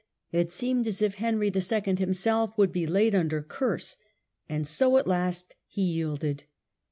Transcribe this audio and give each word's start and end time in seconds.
It 0.31 0.49
seemed 0.51 0.87
as 0.87 1.03
if 1.03 1.13
Henry 1.21 1.49
IL 1.53 1.85
himself 1.95 2.57
would 2.57 2.71
be 2.71 2.87
laid 2.87 3.13
under 3.13 3.43
curse. 3.43 3.97
And 4.49 4.65
so 4.67 4.97
at 4.97 5.05
last 5.05 5.53
he 5.67 5.83
yielded. 5.83 6.45